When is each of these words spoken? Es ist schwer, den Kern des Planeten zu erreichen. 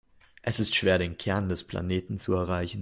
Es 0.41 0.59
ist 0.59 0.73
schwer, 0.73 0.97
den 0.97 1.19
Kern 1.19 1.47
des 1.47 1.63
Planeten 1.63 2.17
zu 2.19 2.33
erreichen. 2.33 2.79